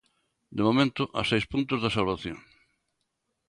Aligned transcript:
De 0.57 0.61
momento, 0.67 1.01
a 1.19 1.21
seis 1.31 1.45
puntos 1.53 1.79
da 1.83 1.95
salvación. 1.97 2.37